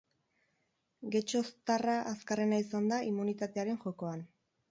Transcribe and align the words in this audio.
Getxoztarra 1.15 1.99
azkarrena 2.13 2.61
izan 2.65 2.89
da 2.95 3.01
immunitatearen 3.13 3.81
jokoan. 3.87 4.27